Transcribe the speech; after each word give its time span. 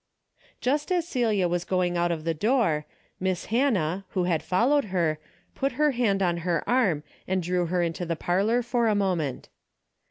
Just 0.61 0.91
as 0.91 1.07
Celia 1.07 1.47
was 1.47 1.63
going 1.63 1.95
out 1.95 2.11
of 2.11 2.23
the 2.23 2.33
door. 2.33 2.87
Miss 3.19 3.45
Hannah, 3.53 4.03
who 4.09 4.23
had 4.23 4.41
followed 4.41 4.85
her, 4.85 5.19
put 5.53 5.73
her 5.73 5.91
hand 5.91 6.23
on 6.23 6.37
her 6.37 6.67
arm 6.67 7.03
and 7.27 7.43
drew 7.43 7.67
her 7.67 7.83
into 7.83 8.03
the 8.07 8.15
parlor 8.15 8.63
for 8.63 8.87
a 8.87 8.95
moment. 8.95 9.49